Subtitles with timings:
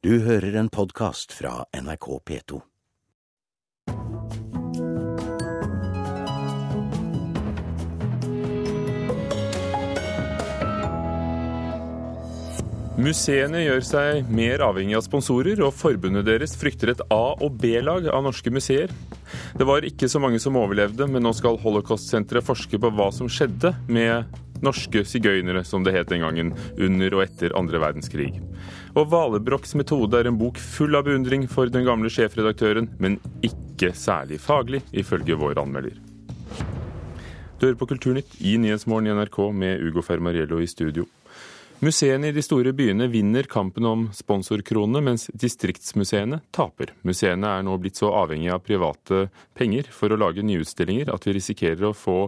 [0.00, 2.58] Du hører en podkast fra NRK P2.
[12.96, 18.08] Museene gjør seg mer avhengig av sponsorer, og forbundet deres frykter et A- og B-lag
[18.08, 18.88] av norske museer.
[19.52, 23.28] Det var ikke så mange som overlevde, men nå skal Holocaust-senteret forske på hva som
[23.28, 24.32] skjedde med
[24.64, 28.38] norske sigøynere, som det het den gangen, under og etter andre verdenskrig.
[28.98, 33.92] Og Valebrokks metode er en bok full av beundring for den gamle sjefredaktøren, men ikke
[33.94, 35.94] særlig faglig, ifølge vår anmelder.
[37.60, 41.06] Du hører på Kulturnytt i Nyhetsmorgen i NRK med Ugo Fermariello i studio.
[41.80, 46.92] Museene i de store byene vinner kampen om sponsorkronene, mens distriktsmuseene taper.
[47.08, 49.22] Museene er nå blitt så avhengige av private
[49.56, 52.18] penger for å lage nye utstillinger at vi risikerer å få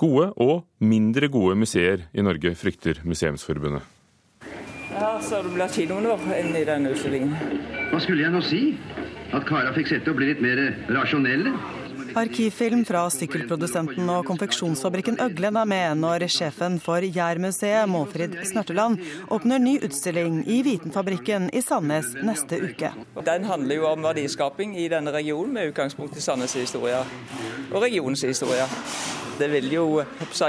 [0.00, 3.99] gode og mindre gode museer i Norge, frykter Museumsforbundet.
[4.90, 7.36] Ja, så det blir kinoen vår inn i den utstillingen.
[7.90, 8.62] Hva skulle jeg nå si?
[9.30, 11.52] At kara fikk sette og bli litt mer rasjonelle?
[12.18, 18.98] Arkivfilm fra sykkelprodusenten og konfeksjonsfabrikken Øglen er med når sjefen for Jærmuseet, Målfrid Snørteland,
[19.30, 22.90] åpner ny utstilling i Vitenfabrikken i Sandnes neste uke.
[23.28, 26.98] Den handler jo om verdiskaping i denne regionen, med utgangspunkt i Sandnes' historie
[27.70, 28.66] og regionens historie.
[29.38, 29.86] Det vil jo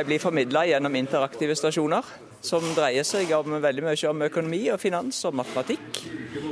[0.10, 2.10] bli formidla gjennom interaktive stasjoner,
[2.46, 6.02] som dreier seg om veldig mye om økonomi og finans og matematikk.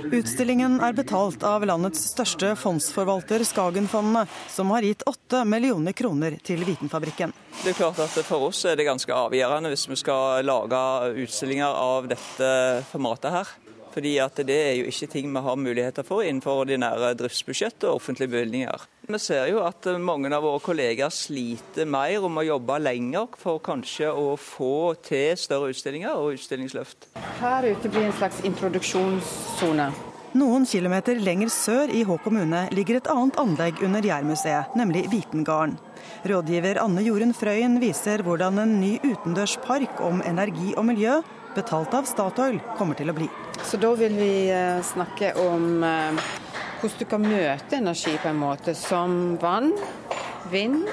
[0.10, 6.64] Utstillingen er betalt av landets største fondsforvalter, Skagenfondene, som har gitt 8 millioner kroner til
[6.68, 7.34] Vitenfabrikken.
[7.64, 10.84] Det er klart at For oss er det ganske avgjørende hvis vi skal lage
[11.26, 12.52] utstillinger av dette
[12.92, 13.58] formatet her.
[13.94, 17.98] Fordi at det er jo ikke ting vi har muligheter for innenfor ordinære driftsbudsjett og
[17.98, 18.86] offentlige bevilgninger.
[19.10, 23.58] Vi ser jo at mange av våre kolleger sliter mer om å jobbe lenger for
[23.66, 27.08] kanskje å få til større utstillinger og utstillingsløft.
[27.40, 29.88] Her ute blir en slags introduksjonssone.
[30.38, 35.80] Noen kilometer lenger sør i Hå kommune ligger et annet anlegg under Jærmuseet, nemlig Vitengarden.
[36.30, 41.18] Rådgiver Anne Jorunn Frøyen viser hvordan en ny utendørspark om energi og miljø,
[41.58, 43.32] betalt av Statoil, kommer til å bli.
[43.66, 46.30] Så da vil vi eh, snakke om eh,
[46.80, 49.74] hvordan du kan møte energi på en måte som vann,
[50.52, 50.88] vind,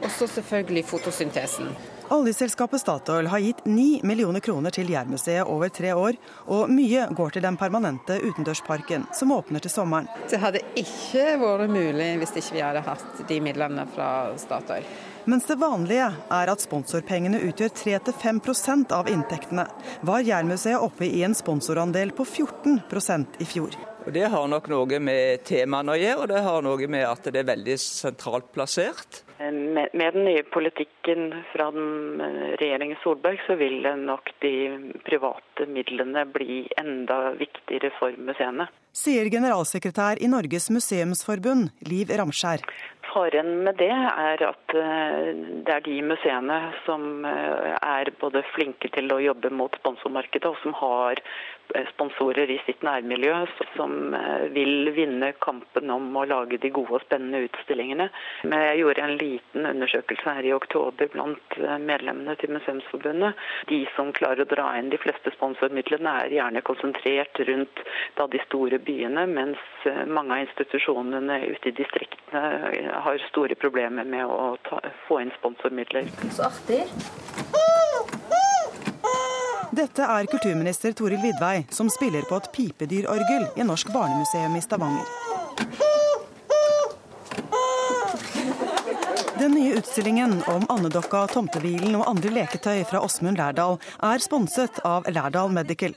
[0.00, 1.70] og så selvfølgelig fotosyntesen.
[2.10, 6.16] Oljeselskapet Statoil har gitt 9 millioner kroner til Jærmuseet over tre år,
[6.50, 10.08] og mye går til den permanente utendørsparken som åpner til sommeren.
[10.26, 14.10] Det hadde ikke vært mulig hvis ikke vi hadde hatt de midlene fra
[14.42, 14.88] Statoil.
[15.30, 19.68] Mens det vanlige er at sponsorpengene utgjør 3-5% av inntektene,
[20.02, 23.78] var Jærmuseet oppe i en sponsorandel på 14% i fjor.
[24.06, 27.26] Og Det har nok noe med temaene å gjøre, og det har noe med at
[27.28, 29.22] det er veldig sentralt plassert.
[29.40, 32.20] Med, med den nye politikken fra den
[32.60, 34.52] regjeringen Solberg, så vil nok de
[35.06, 38.68] private midlene bli enda viktigere for museene.
[38.96, 42.64] Sier generalsekretær i Norges museumsforbund, Liv Ramskjær.
[43.12, 49.18] Faren med det er at det er de museene som er både flinke til å
[49.24, 51.18] jobbe mot sponsormarkedet, og som har
[51.92, 53.34] sponsorer i sitt nærmiljø,
[53.76, 54.14] som
[54.54, 58.08] vil vinne kampen om å lage de gode og spennende utstillingene.
[58.50, 63.38] Men jeg gjorde en liten undersøkelse her i oktober blant medlemmene til Museumsforbundet.
[63.70, 67.84] De som klarer å dra inn de fleste sponsormidlene, er gjerne konsentrert rundt
[68.30, 74.56] de store byene, mens mange av institusjonene ute i distriktene har store problemer med å
[74.68, 76.10] ta, få inn sponsormidler.
[76.30, 76.84] Så artig.
[79.70, 85.89] Dette er kulturminister Toril Vidvei, som spiller på et pipedyrorgel i Norsk barnemuseum i Stavanger.
[89.40, 95.06] Den nye utstillingen om andedokka, tomtebilen og andre leketøy fra Åsmund Lærdal er sponset av
[95.08, 95.94] Lærdal Medical.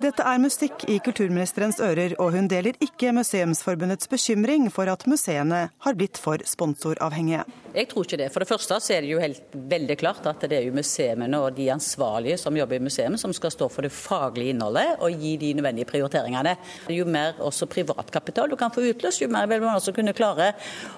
[0.00, 5.66] Dette er musikk i kulturministerens ører, og hun deler ikke Museumsforbundets bekymring for at museene
[5.84, 7.44] har blitt for sponsoravhengige.
[7.76, 8.30] Jeg tror ikke det.
[8.32, 11.28] For det første så er det jo helt veldig klart at det er jo museene
[11.36, 15.20] og de ansvarlige som jobber i museet som skal stå for det faglige innholdet og
[15.20, 16.56] gi de nødvendige prioriteringene.
[16.96, 20.54] Jo mer også privatkapital du kan få utløst, jo mer vil man også kunne klare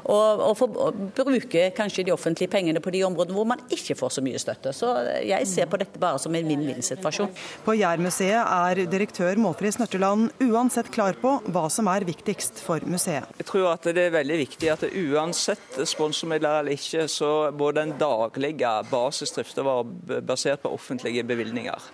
[0.06, 0.14] å,
[0.46, 0.92] å, få, å
[1.26, 4.72] bruke kanskje de offentlige pengene på de områdene hvor man ikke får så mye støtte.
[4.76, 4.92] Så
[5.26, 7.32] jeg ser på dette bare som en vinn-vinn-situasjon.
[7.64, 13.28] På Jærmuseet er direktør Målfrid Snørteland uansett klar på hva som er viktigst for museet.
[13.40, 17.96] Jeg tror at det er veldig viktig at uansett sponsormidler eller ikke, så må den
[18.00, 21.90] daglige basisdriften være basert på offentlige bevilgninger.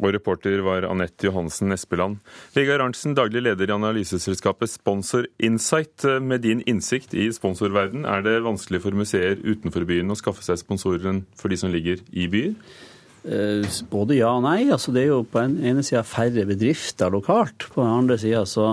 [0.00, 2.20] Og reporter var Anette Johansen Espeland.
[2.56, 6.06] Vegard Arntzen, daglig leder i analyseselskapet Sponsor Insight.
[6.22, 10.62] Med din innsikt i sponsorverden, er det vanskelig for museer utenfor byen å skaffe seg
[10.62, 12.56] sponsorer for de som ligger i byer?
[13.92, 14.66] Både ja og nei.
[14.72, 17.68] Altså, det er jo på en ene sida færre bedrifter lokalt.
[17.74, 18.72] På den andre sida så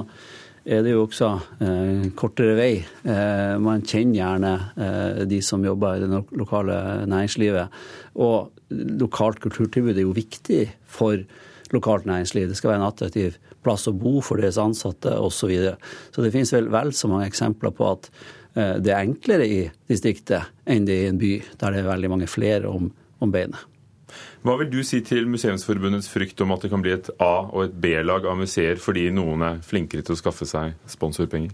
[0.69, 1.29] er det jo også
[1.65, 2.71] eh, kortere vei.
[2.79, 6.79] Eh, man kjenner gjerne eh, de som jobber i det lokale
[7.09, 7.77] næringslivet.
[8.21, 11.21] Og lokalt kulturtilbud er jo viktig for
[11.73, 12.49] lokalt næringsliv.
[12.49, 15.39] Det skal være en attraktiv plass å bo for deres ansatte osv.
[15.39, 15.77] Så, videre.
[16.13, 18.09] så det finnes vel, vel så mange eksempler på at
[18.55, 21.91] eh, det er enklere i distriktet enn det er i en by, der det er
[21.91, 22.89] veldig mange flere om,
[23.19, 23.65] om beinet.
[24.41, 27.65] Hva vil du si til Museumsforbundets frykt om at det kan bli et A- og
[27.67, 31.51] et B-lag av museer fordi noen er flinkere til å skaffe seg sponsorpenger?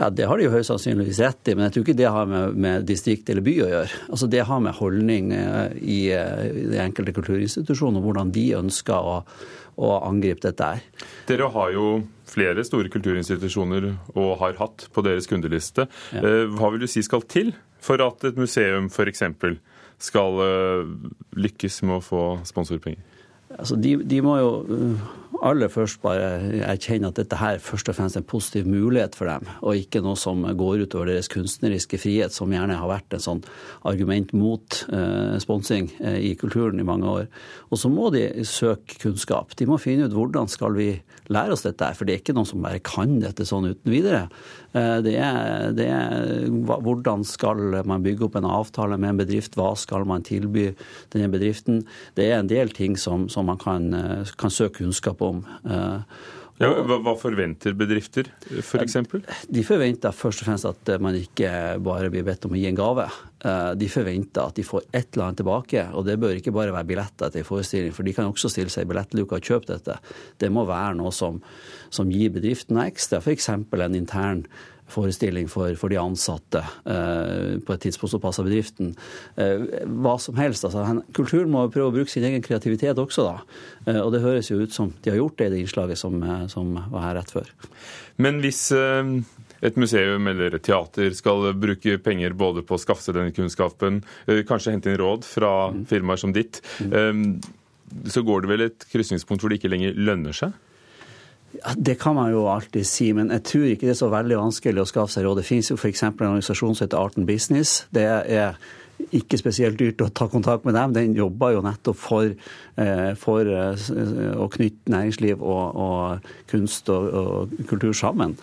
[0.00, 2.28] Ja, Det har de jo høyst sannsynligvis rett i, men jeg tror ikke det har
[2.28, 3.98] med, med distrikt eller by å gjøre.
[4.08, 9.18] Altså Det har med holdning eh, i, eh, de enkelte kulturinstitusjoner, hvordan de ønsker å,
[9.76, 11.04] å angripe dette her.
[11.28, 11.90] Dere har jo
[12.30, 15.84] flere store kulturinstitusjoner og har hatt på deres kundeliste.
[16.16, 16.24] Ja.
[16.24, 17.52] Eh, hva vil du si skal til
[17.84, 19.26] for at et museum f.eks
[20.00, 20.38] skal
[21.36, 23.04] lykkes med å få sponsorpenger?
[23.58, 24.50] Altså, de, de, må jo
[25.46, 29.30] aller først bare erkjenne at dette her først og fremst er en positiv mulighet for
[29.30, 33.24] dem, og ikke noe som går utover deres kunstneriske frihet, som gjerne har vært en
[33.24, 33.42] sånn
[33.88, 37.28] argument mot eh, sponsing eh, i kulturen i mange år.
[37.70, 39.56] Og så må de søke kunnskap.
[39.58, 40.90] De må finne ut hvordan skal vi
[41.30, 43.92] lære oss dette, her, for det er ikke noen som bare kan dette sånn uten
[43.92, 44.26] videre.
[44.74, 49.56] Eh, det er, det er, hvordan skal man bygge opp en avtale med en bedrift,
[49.58, 50.70] hva skal man tilby
[51.14, 51.84] denne bedriften.
[52.18, 55.29] Det er en del ting som, som man kan, eh, kan, søke kunnskap om.
[55.38, 56.18] Eh,
[56.60, 58.26] ja, hva forventer bedrifter
[58.60, 58.96] f.eks.?
[59.08, 62.66] For de forventer først og fremst at man ikke bare blir bedt om å gi
[62.68, 63.06] en gave.
[63.80, 65.86] De forventer at de får et eller annet tilbake.
[65.96, 68.84] Og det bør ikke bare være billetter til forestilling, for de kan også stille seg
[68.84, 69.96] i billettluka og kjøpe dette.
[70.36, 71.40] Det må være noe som,
[71.88, 73.48] som gir bedriften ekstra, f.eks.
[73.56, 74.44] en intern
[74.90, 78.94] forestilling for, for de ansatte eh, på et tidspunkt som passer bedriften.
[79.40, 80.66] Eh, hva som helst.
[80.68, 83.60] Altså, kulturen må prøve å bruke sin egen kreativitet også, da.
[83.86, 86.18] Eh, og det høres jo ut som de har gjort det i det innslaget som,
[86.52, 87.52] som var her rett før.
[88.20, 93.16] Men hvis et museum eller et teater skal bruke penger både på å skaffe seg
[93.16, 94.02] denne kunnskapen,
[94.48, 95.84] kanskje hente inn råd fra mm.
[95.88, 97.38] firmaer som ditt, mm.
[98.12, 100.56] så går det vel et krysningspunkt hvor det ikke lenger lønner seg?
[101.58, 104.36] Ja, Det kan man jo alltid si, men jeg tror ikke det er så veldig
[104.38, 105.40] vanskelig å skaffe seg råd.
[105.40, 106.02] Det finnes jo f.eks.
[106.06, 107.86] en organisasjon som heter Art Business.
[107.90, 108.54] Det er
[109.16, 110.94] ikke spesielt dyrt å ta kontakt med dem.
[110.94, 112.34] Den jobber jo nettopp for,
[112.76, 113.86] eh, for eh,
[114.36, 118.36] å knytte næringsliv og, og kunst og, og, kultur sammen.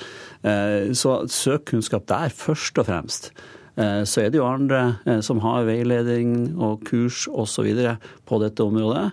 [0.44, 3.32] Eh, så søk kunnskap der, først og fremst.
[3.78, 7.68] Så er det jo andre som har veiledning og kurs osv.
[8.26, 9.12] på dette området.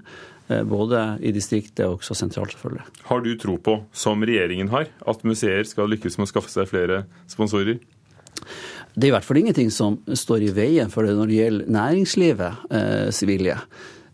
[0.49, 2.85] Eh, både i distriktet og også sentralt, selvfølgelig.
[3.09, 6.69] Har du tro på, som regjeringen har, at museer skal lykkes med å skaffe seg
[6.69, 7.81] flere sponsorer?
[8.95, 11.73] Det er i hvert fall ingenting som står i veien for det når det gjelder
[11.79, 13.57] næringslivets eh, vilje.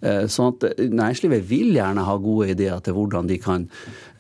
[0.01, 3.67] Eh, sånn at Næringslivet vil gjerne ha gode ideer til hvordan de kan,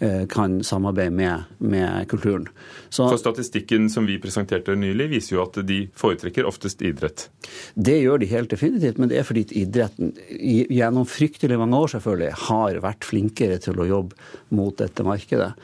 [0.04, 2.48] eh, kan samarbeide med, med kulturen.
[2.90, 7.28] Så, For Statistikken som vi presenterte nylig, viser jo at de foretrekker oftest idrett.
[7.74, 12.32] Det gjør de helt definitivt, men det er fordi idretten gjennom fryktelig mange år selvfølgelig
[12.48, 15.54] har vært flinkere til å jobbe mot dette markedet.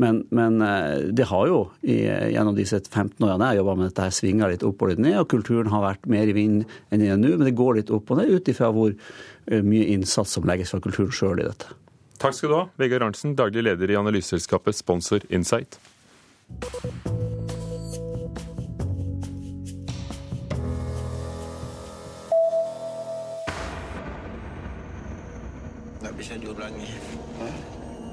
[0.00, 4.14] Men, men, eh, det har jo gjennom disse 15 årene jeg jobba med dette, her
[4.16, 5.18] svinga litt opp og litt ned.
[5.20, 7.92] Og kulturen har vært mer i vind enn den er nå, men det går litt
[7.92, 8.96] opp og ned ut ifra hvor
[9.46, 11.74] Eh, mye innsats som legges fra kulturen sjøl i dette.
[12.22, 15.80] Takk skal du ha, Vegard Arntzen, daglig leder i analyseselskapet Sponsor Insight.
[26.02, 26.94] Jeg blir diulangi.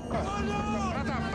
[0.09, 1.28] Banyak ya manusia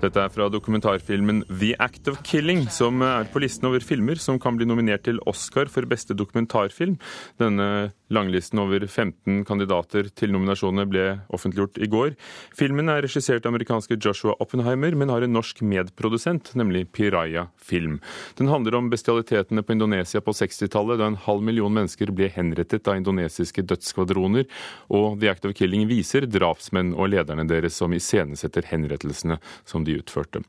[0.00, 4.40] Dette er fra dokumentarfilmen The Act of Killing, som er på listen over filmer som
[4.40, 6.98] kan bli nominert til Oscar for beste dokumentarfilm.
[7.40, 12.16] Denne Langlisten over 15 kandidater til nominasjonene ble offentliggjort i går.
[12.58, 18.00] Filmen er regissert av amerikanske Joshua Oppenheimer, men har en norsk medprodusent, nemlig Piraya Film.
[18.38, 22.90] Den handler om bestialitetene på Indonesia på 60-tallet, da en halv million mennesker ble henrettet
[22.90, 24.48] av indonesiske dødsskvadroner,
[24.90, 30.00] og The Act of Killing viser drapsmenn og lederne deres som iscenesetter henrettelsene som de
[30.02, 30.42] utførte.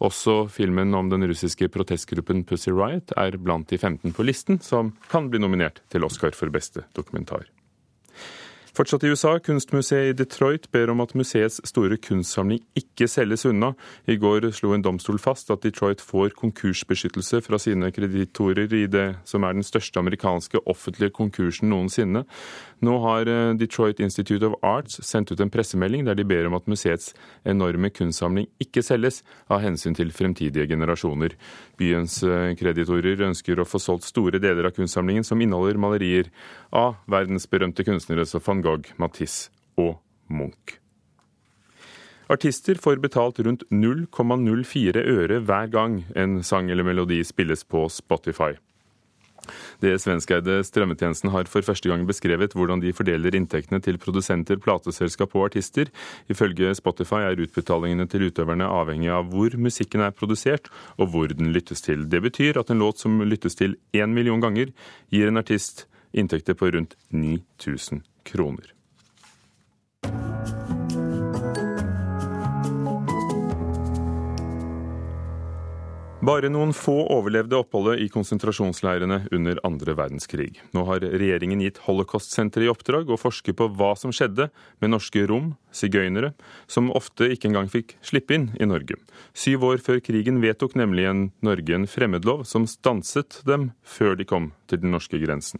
[0.00, 4.94] Også filmen om den russiske protestgruppen Pussy Riot er blant de 15 på listen som
[5.10, 6.99] kan bli nominert til Oscar for beste dokumentar.
[8.80, 9.34] Fortsatt i USA.
[9.42, 13.72] Kunstmuseet i Detroit ber om at museets store kunstsamling ikke selges unna.
[14.06, 19.06] I går slo en domstol fast at Detroit får konkursbeskyttelse fra sine kreditorer i det
[19.28, 22.22] som er den største amerikanske offentlige konkursen noensinne.
[22.80, 26.56] Nå har eh, Detroit Institute of Arts sendt ut en pressemelding der de ber om
[26.56, 27.10] at museets
[27.44, 31.34] enorme kunstsamling ikke selges, av hensyn til fremtidige generasjoner.
[31.80, 36.28] Byens eh, kreditorer ønsker å få solgt store deler av kunstsamlingen som inneholder malerier
[36.76, 39.48] av verdensberømte kunstnere som van Gogh, Matisse
[39.80, 39.96] og
[40.28, 40.76] Munch.
[42.30, 48.52] Artister får betalt rundt 0,04 øre hver gang en sang eller melodi spilles på Spotify.
[49.82, 55.34] Det svenskeide strømmetjenesten har for første gang beskrevet hvordan de fordeler inntektene til produsenter, plateselskap
[55.36, 55.92] og artister.
[56.30, 61.52] Ifølge Spotify er utbetalingene til utøverne avhengig av hvor musikken er produsert og hvor den
[61.54, 62.06] lyttes til.
[62.10, 64.74] Det betyr at en låt som lyttes til én million ganger,
[65.10, 68.74] gir en artist inntekter på rundt 9000 kroner.
[76.20, 80.60] Bare noen få overlevde oppholdet i konsentrasjonsleirene under andre verdenskrig.
[80.76, 84.52] Nå har regjeringen gitt Holocaust-senteret i oppdrag å forske på hva som skjedde
[84.84, 86.36] med norske rom, sigøynere,
[86.68, 89.00] som ofte ikke engang fikk slippe inn i Norge.
[89.32, 94.28] Syv år før krigen vedtok nemlig en Norge en fremmedlov som stanset dem før de
[94.28, 95.56] kom til den norske grensen.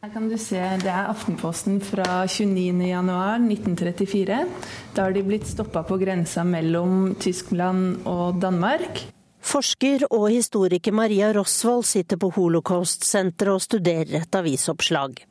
[0.00, 4.48] Her kan du se, Det er Aftenposten fra 29.1.1934.
[4.96, 9.19] Da har de blitt stoppa på grensa mellom Tyskland og Danmark.
[9.40, 15.22] Forsker og historiker Maria Rosvold sitter på Holocaust-senteret og studerer et avisoppslag.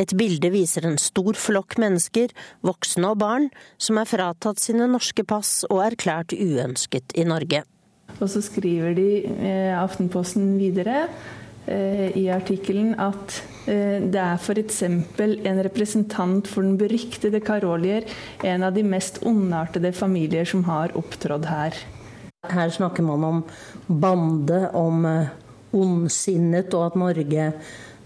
[0.00, 2.32] Et bilde viser en stor flokk mennesker,
[2.64, 7.64] voksne og barn, som er fratatt sine norske pass og erklært uønsket i Norge.
[8.18, 11.04] Og så skriver de eh, Aftenposten videre
[11.66, 14.80] eh, i artikkelen at eh, det er f.eks.
[14.88, 18.08] en representant for den beryktede Karolier,
[18.46, 21.76] en av de mest ondartede familier som har opptrådt her.
[22.46, 23.38] Her snakker man om
[23.86, 25.30] bande, om eh,
[25.74, 27.46] ondsinnet, og at Norge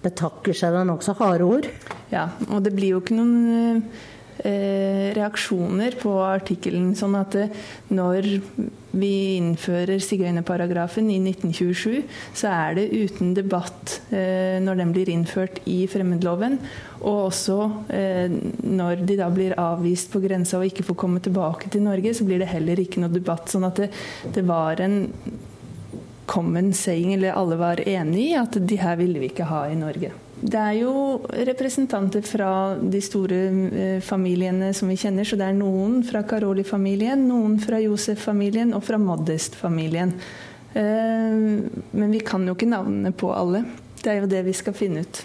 [0.00, 0.72] betakker seg.
[0.72, 1.68] Det er nokså harde ord.
[2.08, 4.06] Ja, og det blir jo ikke noen eh,
[4.42, 6.92] reaksjoner på artikkelen.
[6.98, 7.36] Sånn at
[7.94, 8.28] når
[8.92, 12.02] vi innfører sigøynerparagrafen i 1927,
[12.36, 16.58] så er det uten debatt eh, når den blir innført i fremmedloven.
[17.00, 17.58] Og også
[17.92, 22.12] eh, når de da blir avvist på grensa og ikke får komme tilbake til Norge,
[22.14, 23.48] så blir det heller ikke noe debatt.
[23.52, 23.88] Sånn at det,
[24.36, 25.06] det var en
[26.32, 29.78] common saying, eller alle var enig i, at de her ville vi ikke ha i
[29.78, 30.12] Norge.
[30.42, 30.92] Det er jo
[31.46, 35.26] representanter fra de store eh, familiene som vi kjenner.
[35.28, 40.16] Så det er noen fra Karoli-familien, noen fra Josef-familien og fra Modest-familien.
[40.74, 41.38] Eh,
[41.94, 43.62] men vi kan jo ikke navnene på alle.
[44.02, 45.22] Det er jo det vi skal finne ut.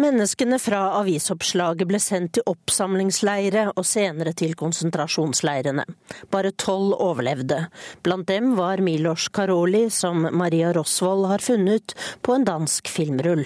[0.00, 5.84] Menneskene fra avisoppslaget ble sendt til oppsamlingsleire og senere til konsentrasjonsleirene.
[6.32, 7.66] Bare tolv overlevde.
[8.02, 11.92] Blant dem var Milos Karoli, som Maria Rosvold har funnet
[12.24, 13.44] på en dansk filmrull.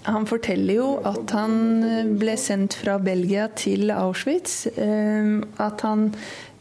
[0.04, 4.66] Han forteller jo at han eh, ble sendt fra Belgia til Auschwitz.
[4.74, 6.10] Eh, at han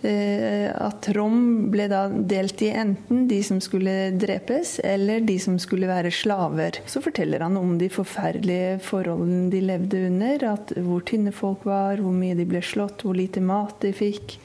[0.03, 5.91] at Rom ble da delt i enten de som skulle drepes, eller de som skulle
[5.91, 6.81] være slaver.
[6.91, 10.47] Så forteller han om de forferdelige forholdene de levde under.
[10.53, 14.39] At hvor tynne folk var, hvor mye de ble slått, hvor lite mat de fikk.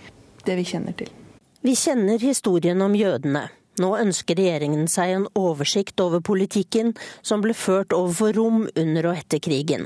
[0.45, 1.11] Det vi kjenner til.
[1.65, 3.47] Vi kjenner historien om jødene.
[3.81, 9.19] Nå ønsker regjeringen seg en oversikt over politikken som ble ført overfor Rom under og
[9.19, 9.85] etter krigen.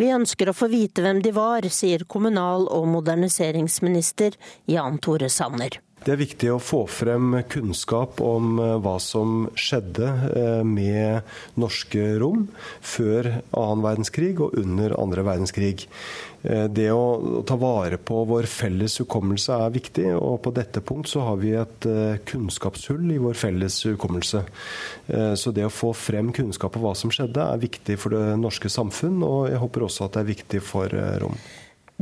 [0.00, 4.38] Vi ønsker å få vite hvem de var, sier kommunal- og moderniseringsminister
[4.70, 5.83] Jan Tore Sanner.
[6.04, 11.24] Det er viktig å få frem kunnskap om eh, hva som skjedde eh, med
[11.56, 12.42] norske rom
[12.84, 15.86] før annen verdenskrig og under andre verdenskrig.
[16.44, 21.08] Eh, det å ta vare på vår felles hukommelse er viktig, og på dette punkt
[21.08, 21.88] så har vi et
[22.28, 24.44] kunnskapshull i vår felles hukommelse.
[25.40, 28.68] Så det å få frem kunnskap om hva som skjedde er viktig for det norske
[28.72, 31.36] samfunn, og jeg håper også at det er viktig for rom.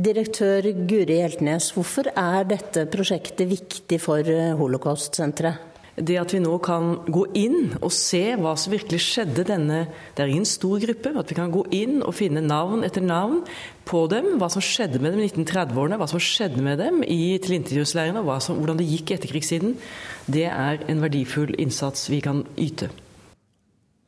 [0.03, 5.69] Direktør Guri Hjeltnes, hvorfor er dette prosjektet viktig for eh, Holocaust-senteret?
[5.93, 9.83] Det at vi nå kan gå inn og se hva som virkelig skjedde denne
[10.17, 11.11] Det er ingen stor gruppe.
[11.13, 13.43] At vi kan gå inn og finne navn etter navn
[13.85, 14.31] på dem.
[14.41, 18.49] Hva som skjedde med dem i 1930-årene, hva som skjedde med dem i tilintetgjøringsleirene, og
[18.57, 19.77] hvordan det gikk i etterkrigstiden.
[20.25, 22.89] Det er en verdifull innsats vi kan yte.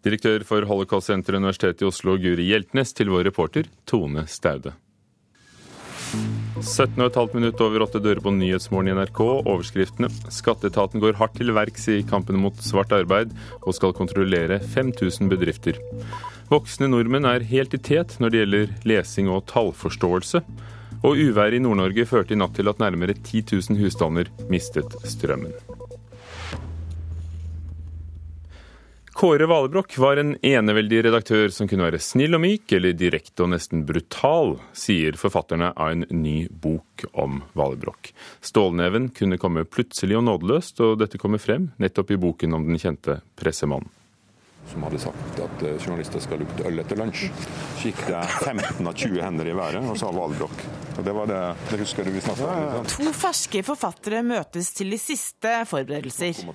[0.06, 4.74] Direktør for Holocaust-senteret Universitetet i Oslo, Guri Hjeltnes, til vår reporter Tone Staude.
[6.66, 9.20] 17,5 minutt over åtte dører på Nyhetsmorgen i NRK.
[9.44, 10.10] Overskriftene.
[10.34, 15.78] Skatteetaten går hardt til verks i kampen mot svart arbeid, og skal kontrollere 5000 bedrifter.
[16.50, 20.44] Voksne nordmenn er helt i tet når det gjelder lesing og tallforståelse.
[21.06, 25.75] Og uværet i Nord-Norge førte i natt til at nærmere 10 000 husstander mistet strømmen.
[29.16, 33.54] Kåre Valebrokk var en eneveldig redaktør som kunne være snill og myk, eller direkte og
[33.54, 38.12] nesten brutal, sier forfatterne av en ny bok om Valebrokk.
[38.44, 42.82] Stålneven kunne komme plutselig og nådeløst, og dette kommer frem nettopp i boken om den
[42.82, 43.88] kjente pressemannen
[44.72, 47.28] som hadde sagt at eh, journalister skal lukte øl etter lunsj.
[47.78, 50.66] Så gikk det 15 av 20 hender i været og sa Valbrokk.
[50.96, 51.42] Og det var det,
[51.72, 52.88] det husker du vi snakket om.
[52.96, 56.46] To ferske forfattere møtes til de siste forberedelser.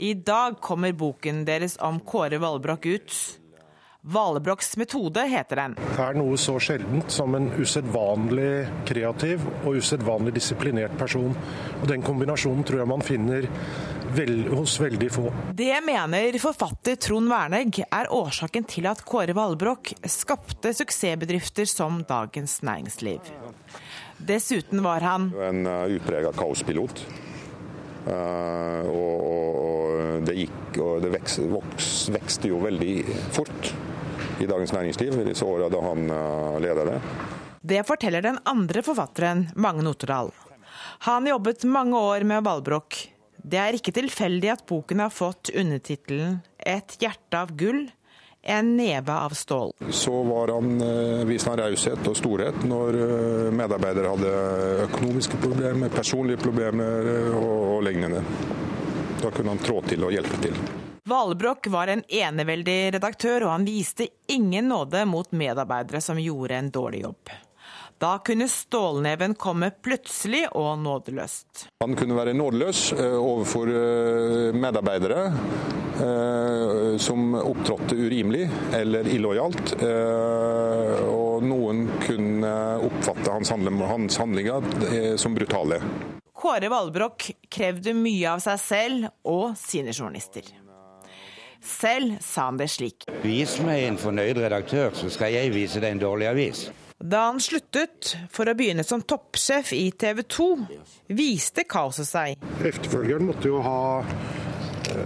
[0.00, 3.20] I dag kommer boken deres om Kåre Valbrokk ut.
[4.02, 5.74] Valebrokks metode heter den.
[5.76, 11.34] Det er noe så sjeldent som en usedvanlig kreativ og usedvanlig disiplinert person.
[11.82, 13.44] Og Den kombinasjonen tror jeg man finner
[14.16, 15.32] vel, hos veldig få.
[15.56, 22.60] Det mener forfatter Trond Wernegg er årsaken til at Kåre Valbrokk skapte suksessbedrifter som Dagens
[22.66, 23.32] Næringsliv.
[24.20, 27.04] Dessuten var han En uh, utprega kaospilot.
[28.00, 32.94] Uh, og, og, det gikk og det vekste, vokste jo veldig
[33.36, 33.72] fort
[34.40, 36.98] i Dagens Næringsliv i disse åra da han uh, leder det.
[37.60, 40.32] Det forteller den andre forfatteren, Magne Notodal.
[41.06, 42.96] Han jobbet mange år med Valbrokk.
[43.42, 47.88] Det er ikke tilfeldig at boken har fått undertittelen 'Et hjerte av gull',
[48.42, 49.72] en neve av stål.
[49.90, 54.30] Så var han, uh, viste han raushet og storhet når uh, medarbeidere hadde
[54.86, 58.22] økonomiske problemer, personlige problemer og, og lignende.
[59.20, 60.56] Da kunne han trå til og hjelpe til.
[61.10, 66.70] Valbrokk var en eneveldig redaktør, og han viste ingen nåde mot medarbeidere som gjorde en
[66.72, 67.32] dårlig jobb.
[68.00, 71.66] Da kunne stålneven komme plutselig og nådeløst.
[71.84, 79.74] Han kunne være nådeløs eh, overfor eh, medarbeidere eh, som opptrådte urimelig eller illojalt.
[81.10, 82.56] Og noen kunne
[82.88, 85.82] oppfatte hans handlinger som brutale.
[86.40, 90.48] Kåre Valbrokk krevde mye av seg selv og sine journalister.
[91.60, 93.04] Selv sa han det slik.
[93.20, 96.70] Vis meg en fornøyd redaktør, så skal jeg vise deg en dårlig avis.
[97.00, 100.48] Da han sluttet for å begynne som toppsjef i TV 2,
[101.16, 102.42] viste kaoset seg.
[102.60, 104.02] Efterfølgeren måtte jo ha,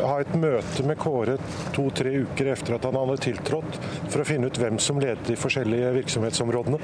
[0.00, 1.36] ha et møte med Kåre
[1.76, 3.78] to-tre uker etter at han hadde tiltrådt,
[4.08, 6.80] for å finne ut hvem som ledet de forskjellige virksomhetsområdene.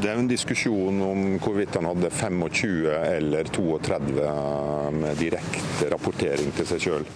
[0.00, 4.32] Det er en diskusjon om hvorvidt han hadde 25 eller 32
[4.96, 7.06] med direkte rapportering til seg sjøl.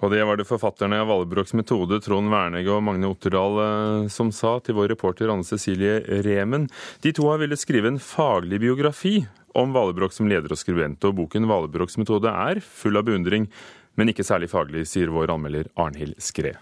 [0.00, 4.30] Og det var det forfatterne av Vallebrokks metode, Trond Wernegg og Magne Otterdal, eh, som
[4.32, 6.70] sa til vår reporter Anne Cecilie Remen.
[7.04, 9.18] De to har villet skrive en faglig biografi
[9.54, 13.50] om Vallebrokk som leder og skribent, og boken Vallebrokks metode er full av beundring,
[13.98, 16.56] men ikke særlig faglig, sier vår anmelder Arnhild Skred.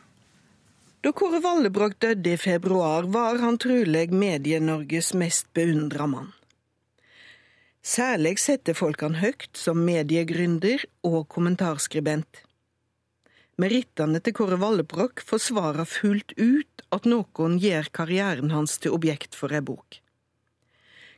[1.05, 6.33] Da Kåre Vallebrokk døde i februar, var han trolig Medie-Norges mest beundra mann.
[7.87, 12.43] Særlig setter folk han høyt som mediegründer og kommentarskribent.
[13.59, 19.51] Merittene til Kåre Vallebrokk forsvarer fullt ut at noen gjør karrieren hans til objekt for
[19.51, 19.99] ei bok.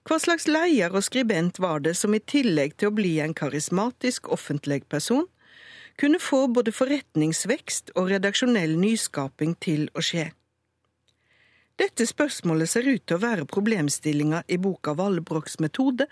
[0.09, 4.31] Hva slags leder og skribent var det som i tillegg til å bli en karismatisk
[4.33, 5.27] offentlig person,
[6.01, 10.31] kunne få både forretningsvekst og redaksjonell nyskaping til å skje?
[11.77, 16.09] Dette spørsmålet ser ut til å være problemstillinga i boka Vallebrokks metode,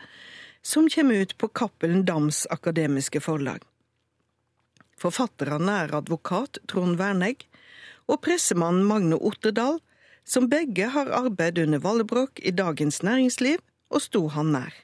[0.60, 3.64] som kommer ut på Cappelen Dams akademiske forlag.
[4.98, 7.44] Forfatterne er advokat Trond Wernegg
[8.10, 9.78] og pressemannen Magne Otterdal,
[10.26, 13.62] som begge har arbeid under Vallebrokk i Dagens Næringsliv
[13.94, 14.74] og sto han nær.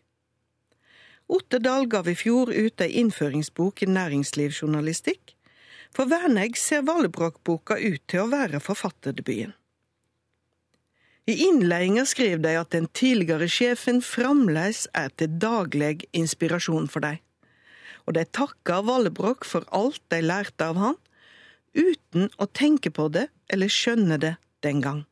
[1.29, 5.35] Otterdal gav i fjor ut ei innføringsbok i næringslivsjournalistikk.
[5.95, 9.55] For Wernegg ser Vallebrokk-boka ut til å være forfatterdebuten.
[11.25, 17.23] I innledninga skrev de at den tidligere sjefen fremdeles er til daglig inspirasjon for dem
[18.05, 21.01] og de takka Vallebrokk for alt de lærte av han,
[21.75, 25.05] uten å tenke på det eller skjønne det den gang.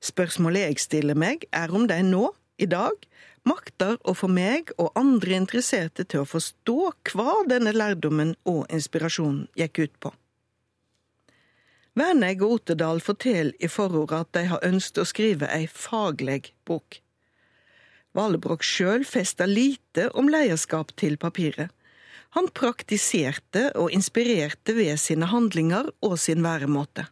[0.00, 2.30] Spørsmålet jeg stiller meg, er om de nå,
[2.60, 2.96] i dag,
[3.48, 6.78] makter å få meg og andre interesserte til å forstå
[7.12, 10.12] hva denne lærdommen og inspirasjonen gikk ut på.
[11.98, 17.00] Verneig og Otterdal forteller i forordet at de har ønsket å skrive ei faglig bok.
[18.16, 21.70] Valebrokk sjøl festa lite om lederskap til papiret.
[22.34, 27.08] Han praktiserte og inspirerte ved sine handlinger og sin væremåte.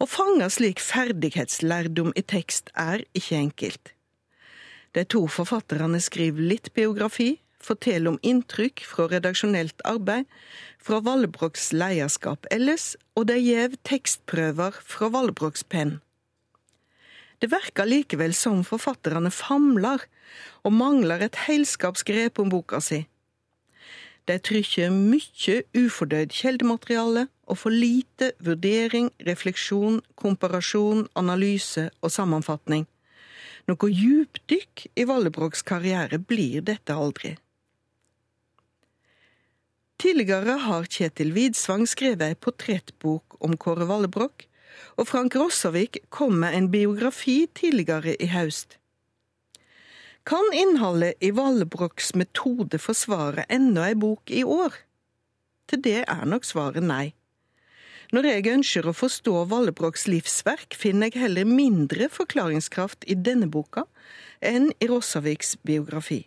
[0.00, 3.92] Å fange slik ferdighetslærdom i tekst er ikke enkelt.
[4.94, 10.28] De to forfatterne skriver litt biografi, forteller om inntrykk fra redaksjonelt arbeid,
[10.78, 15.98] fra Vallebrokks lederskap ellers, og de gjev tekstprøver fra Vallebrokks penn.
[17.44, 20.00] Det verker likevel som forfatterne famler
[20.64, 23.02] og mangler et heilskapsgrep om boka si.
[24.24, 32.86] De trykker mye ufordøyd kjeldemateriale og for lite vurdering, refleksjon, komparasjon, analyse og sammenfatning.
[33.68, 37.34] Noe djupdykk i Vallebroks karriere blir dette aldri.
[40.00, 44.48] Tidligere har Kjetil Widsvang skrevet ei portrettbok om Kåre Vallebrokk,
[44.96, 48.78] og Frank Rossavik kom med en biografi tidligere i høst.
[50.24, 54.78] Kan innholdet i Vallebrokks metode forsvare enda ei bok i år?
[55.68, 57.12] Til det er nok svaret nei.
[58.14, 63.86] Når jeg ønsker å forstå Vallebroks livsverk, finner jeg heller mindre forklaringskraft i denne boka
[64.44, 66.22] enn i Rossaviks biografi.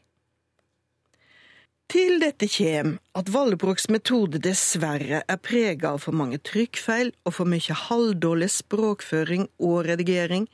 [1.88, 7.48] Til dette kjem at Vallebroks metode dessverre er prega av for mange trykkfeil og for
[7.48, 10.50] mye halvdårlig språkføring og redigering,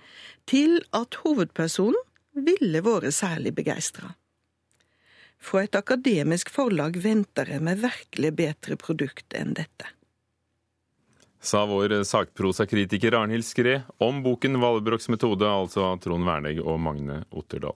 [0.46, 1.98] til at hovedpersonen
[2.38, 4.12] ville vært særlig begeistra.
[5.41, 9.89] Fra et akademisk forlag venter jeg meg virkelig bedre produkt enn dette.
[11.43, 17.24] Sa vår sakprosakritiker Arnhild Skred om boken Vallebroks metode', altså av Trond Wernegg og Magne
[17.34, 17.76] Otterdal.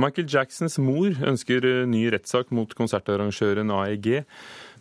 [0.00, 4.22] Michael Jacksons mor ønsker ny rettssak mot konsertarrangøren AEG.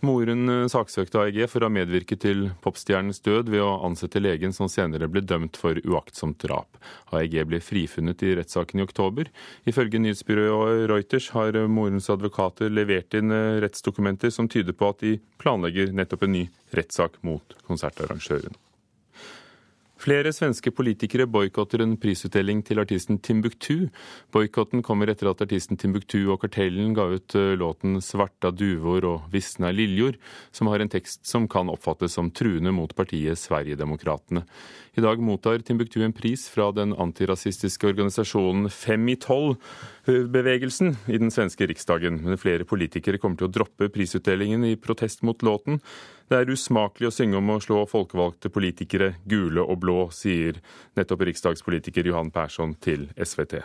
[0.07, 4.55] Moren eh, saksøkte AEG for å ha medvirket til popstjernens død ved å ansette legen
[4.55, 6.79] som senere ble dømt for uaktsomt drap.
[7.11, 9.29] AEG ble frifunnet i rettssaken i oktober.
[9.67, 15.17] Ifølge nyhetsbyrået Reuters har morens advokater levert inn eh, rettsdokumenter som tyder på at de
[15.43, 18.55] planlegger nettopp en ny rettssak mot konsertarrangøren.
[20.01, 23.91] Flere svenske politikere boikotter en prisutdeling til artisten Timbuktu.
[24.33, 29.29] Boikotten kommer etter at artisten Timbuktu og Kartellen ga ut eh, låten 'Svarta duvor' og
[29.29, 30.17] 'Visna liljor',
[30.51, 34.41] som har en tekst som kan oppfattes som truende mot partiet Sverigedemokraterna.
[34.97, 39.15] I dag mottar Timbuktu en pris fra den antirasistiske organisasjonen Fem i
[40.05, 42.21] tolv-bevegelsen i den svenske riksdagen.
[42.23, 45.81] Men flere politikere kommer til å droppe prisutdelingen i protest mot låten.
[46.29, 50.61] Det er usmakelig å synge om å slå folkevalgte politikere gule og blå, sier
[50.95, 53.61] nettopp riksdagspolitiker Johan Persson til SVT.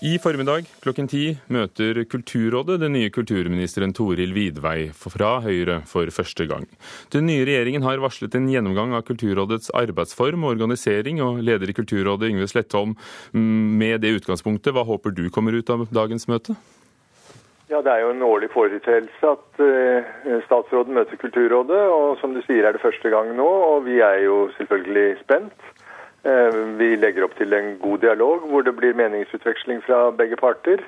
[0.00, 6.46] I formiddag klokken ti møter Kulturrådet den nye kulturministeren Toril Vidvei fra Høyre for første
[6.48, 6.64] gang.
[7.12, 11.74] Den nye regjeringen har varslet en gjennomgang av Kulturrådets arbeidsform og organisering, og leder i
[11.76, 12.94] Kulturrådet Yngve Slettholm,
[13.36, 16.56] mm, med det utgangspunktet, hva håper du kommer ut av dagens møte?
[17.68, 22.40] Ja, Det er jo en årlig foreteelse at uh, statsråden møter Kulturrådet, og som du
[22.48, 25.68] sier er det første gang nå, og vi er jo selvfølgelig spent.
[26.22, 30.82] Eh, vi legger opp til en god dialog hvor det blir meningsutveksling fra begge parter.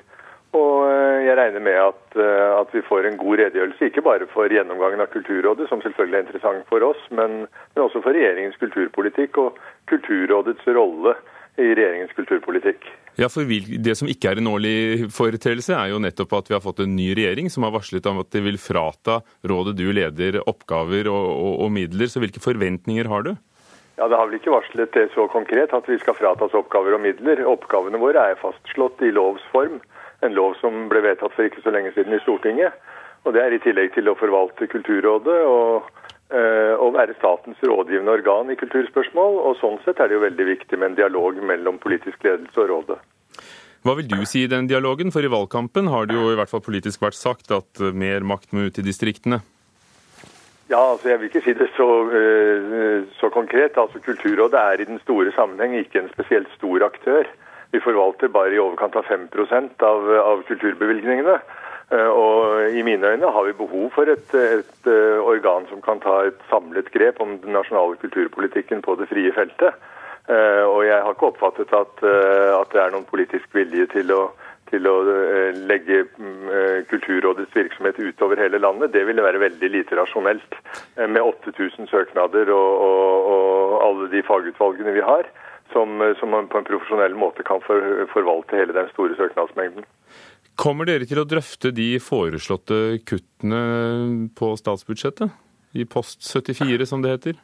[0.53, 4.27] Og eh, jeg regner med at, eh, at, vi får en god redegjørelse, ikke bare
[4.29, 8.59] for gjennomgangen av Kulturrådet, som selvfølgelig er interessant for oss, men, men også for regjeringens
[8.61, 9.57] kulturpolitikk og
[9.89, 11.15] Kulturrådets rolle
[11.57, 12.85] i regjeringens kulturpolitikk.
[13.17, 16.63] Ja, for Det som ikke er en årlig foreteelse, er jo nettopp at vi har
[16.65, 19.19] fått en ny regjering som har varslet om at de vil frata
[19.49, 22.09] rådet du leder oppgaver og, og, og midler.
[22.09, 23.33] Så hvilke forventninger har du?
[23.95, 27.03] Ja, Det har vel ikke varslet det så konkret at vi skal fratas oppgaver og
[27.03, 27.43] midler.
[27.45, 29.79] Oppgavene våre er fastslått i lovs form,
[30.25, 32.73] en lov som ble vedtatt for ikke så lenge siden i Stortinget.
[33.23, 35.85] Og Det er i tillegg til å forvalte Kulturrådet og,
[36.33, 39.39] øh, og være statens rådgivende organ i kulturspørsmål.
[39.45, 42.69] Og Sånn sett er det jo veldig viktig med en dialog mellom politisk ledelse og
[42.73, 42.99] rådet.
[43.83, 45.11] Hva vil du si i den dialogen?
[45.11, 48.55] For i valgkampen har det jo i hvert fall politisk vært sagt at mer makt
[48.55, 49.43] må ut i distriktene.
[50.69, 53.77] Ja, altså Jeg vil ikke si det så, uh, så konkret.
[53.77, 57.23] Altså Kulturrådet er i den store sammenheng ikke en spesielt stor aktør.
[57.71, 59.27] Vi forvalter bare i overkant av 5
[59.81, 61.39] av, av kulturbevilgningene.
[61.91, 65.99] Uh, og I mine øyne har vi behov for et, et uh, organ som kan
[65.99, 69.73] ta et samlet grep om den nasjonale kulturpolitikken på det frie feltet.
[70.65, 72.03] og Jeg har ikke oppfattet at,
[72.61, 74.21] at det er noen politisk vilje til å
[74.73, 79.69] til å eh, legge mm, eh, Kulturrådets virksomhet utover hele landet, det ville være veldig
[79.75, 80.57] lite rasjonelt.
[80.97, 85.29] Eh, med 8000 søknader og, og, og, alle de fagutvalgene vi har,
[85.73, 89.85] som, som man på en profesjonell måte kan for, forvalte hele den store søknadsmengden.
[90.59, 93.63] Kommer dere til å drøfte de foreslåtte kuttene
[94.37, 95.33] på statsbudsjettet?
[95.73, 97.39] I post 74, som det heter?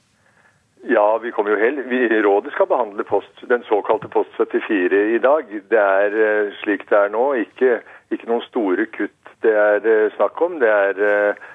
[0.87, 5.19] Ja, vi kommer jo helt, vi, Rådet skal behandle post, den såkalte post 74 i
[5.19, 5.49] dag.
[5.69, 7.81] Det er eh, slik det er nå, ikke,
[8.15, 10.57] ikke noen store kutt det er eh, snakk om.
[10.59, 11.47] Det er eh,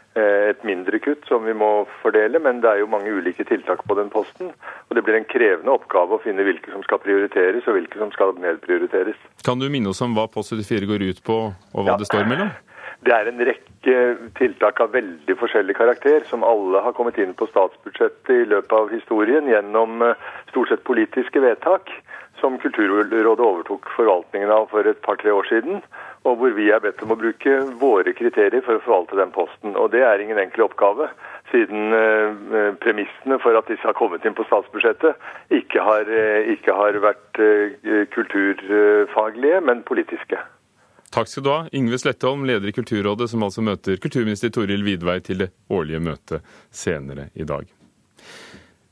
[0.50, 3.96] et mindre kutt som vi må fordele, men det er jo mange ulike tiltak på
[3.98, 4.52] den posten.
[4.88, 8.12] Og det blir en krevende oppgave å finne hvilke som skal prioriteres og hvilke som
[8.14, 9.18] skal nedprioriteres.
[9.44, 12.00] Kan du minne oss om hva post 74 går ut på, og hva ja.
[12.00, 12.52] det står mellom?
[13.04, 13.94] Det er en rekke
[14.38, 18.92] tiltak av veldig forskjellig karakter, som alle har kommet inn på statsbudsjettet i løpet av
[18.94, 21.92] historien gjennom eh, stort sett politiske vedtak,
[22.40, 25.84] som Kulturrådet overtok forvaltningen av for et par-tre år siden.
[26.24, 29.76] Og hvor vi er bedt om å bruke våre kriterier for å forvalte den posten.
[29.76, 31.10] Og det er ingen enkel oppgave,
[31.52, 35.20] siden eh, premissene for at disse har kommet inn på statsbudsjettet,
[35.60, 37.44] ikke har, eh, ikke har vært
[38.16, 40.40] kulturfaglige, men politiske.
[41.14, 45.20] Takk skal du ha, Yngve Slettholm, leder i Kulturrådet, som altså møter kulturminister Toril Vidvei
[45.22, 47.68] til det årlige møtet senere i dag.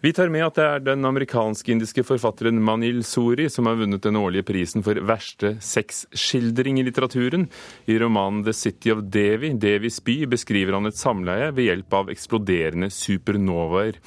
[0.02, 4.18] Vi tar med at det er den amerikansk-indiske forfatteren Manil Suri som har vunnet den
[4.18, 7.48] årlige prisen for verste sexskildring i litteraturen.
[7.90, 12.10] I romanen The City of Devi, Devis by, beskriver han et samleie ved hjelp av
[12.14, 13.98] eksploderende supernovaer.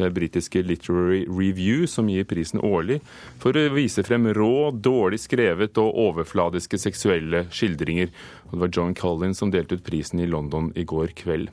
[0.00, 3.00] Det er britiske Literary Review som gir prisen årlig
[3.42, 8.08] for å vise frem rå, dårlig skrevet og overfladiske seksuelle skildringer.
[8.48, 11.52] Og det var John Collins som delte ut prisen i London i går kveld.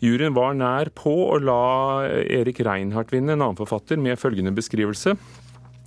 [0.00, 5.16] Juryen var nær på å la Erik Reinhardt vinne, en annen forfatter, med følgende beskrivelse.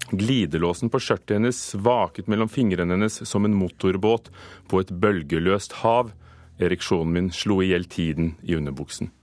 [0.10, 4.32] Glidelåsen på skjørtet hennes vaket mellom fingrene hennes som en motorbåt
[4.69, 6.13] på et bølgeløst hav.
[6.60, 9.13] Ereksjonen min slo i hjel tiden i underbuksen.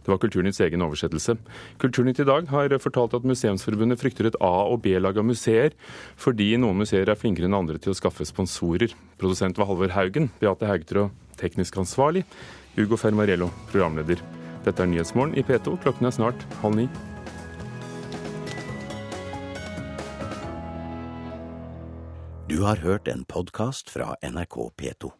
[0.00, 1.36] Det var Kulturnytts egen oversettelse.
[1.82, 5.76] Kulturnytt i dag har fortalt at Museumsforbundet frykter et A- og B-lag av museer,
[6.16, 8.94] fordi noen museer er flinkere enn andre til å skaffe sponsorer.
[9.20, 11.10] Produsent var Halvor Haugen, Beate Haugtrå
[11.40, 12.24] teknisk ansvarlig.
[12.76, 14.20] Hugo Fermarello, programleder.
[14.64, 15.78] Dette er Nyhetsmorgen i P2.
[15.84, 16.88] Klokken er snart halv ni.
[22.50, 25.19] Du har hørt en podkast fra NRK P2.